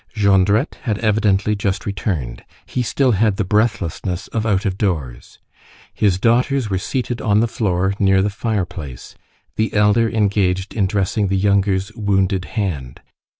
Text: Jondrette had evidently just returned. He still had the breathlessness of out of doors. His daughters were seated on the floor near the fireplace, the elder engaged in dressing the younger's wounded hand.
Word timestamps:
Jondrette 0.15 0.73
had 0.81 0.97
evidently 0.97 1.55
just 1.55 1.85
returned. 1.85 2.43
He 2.65 2.81
still 2.81 3.11
had 3.11 3.35
the 3.37 3.43
breathlessness 3.43 4.27
of 4.29 4.47
out 4.47 4.65
of 4.65 4.75
doors. 4.75 5.37
His 5.93 6.17
daughters 6.19 6.71
were 6.71 6.79
seated 6.79 7.21
on 7.21 7.39
the 7.39 7.47
floor 7.47 7.93
near 7.99 8.23
the 8.23 8.31
fireplace, 8.31 9.13
the 9.57 9.71
elder 9.75 10.09
engaged 10.09 10.73
in 10.73 10.87
dressing 10.87 11.27
the 11.27 11.37
younger's 11.37 11.91
wounded 11.93 12.45
hand. 12.45 13.01